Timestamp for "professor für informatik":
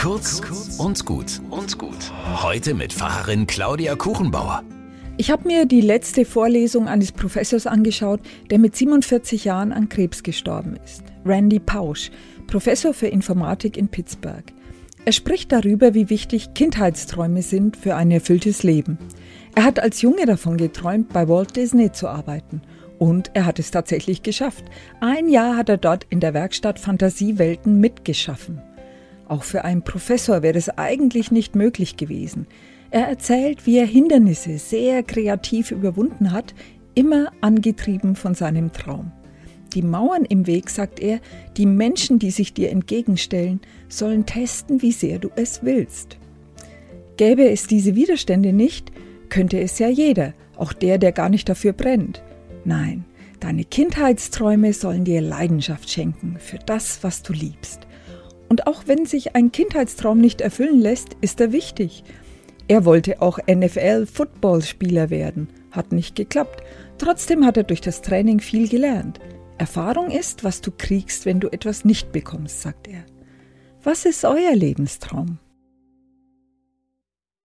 12.46-13.76